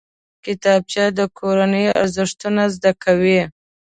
کتابچه 0.45 1.03
د 1.17 1.19
کورنۍ 1.37 1.85
ارزښتونه 1.99 2.63
زده 2.75 2.91
کوي 3.03 3.41